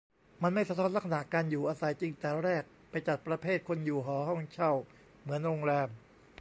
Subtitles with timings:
[0.43, 4.71] มันไม่สะท้อนลักษณะการอยู่อาศัยจริงแต่แรก ไปจัดประเภทคนอยู่หอ ห้องเช่า
[5.21, 5.89] เหมือนโรงแรม